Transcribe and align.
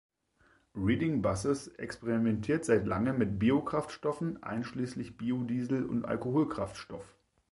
Reading 0.75 1.21
Buses 1.21 1.67
experimentiert 1.77 2.65
seit 2.65 2.87
langem 2.87 3.19
mit 3.19 3.37
Biokraftstoffen, 3.37 4.41
einschließlich 4.41 5.15
Biodiesel 5.15 5.85
und 5.85 6.05
Alkoholkraftstoff. 6.05 7.05